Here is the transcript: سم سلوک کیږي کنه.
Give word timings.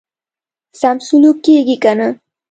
سم 0.79 0.97
سلوک 1.07 1.37
کیږي 1.45 1.75
کنه. 1.83 2.07